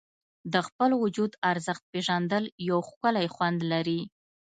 د 0.53 0.55
خپل 0.67 0.89
وجود 1.03 1.31
ارزښت 1.51 1.83
پېژندل 1.91 2.43
یو 2.69 2.79
ښکلی 2.89 3.27
خوند 3.35 3.59
لري. 3.71 4.01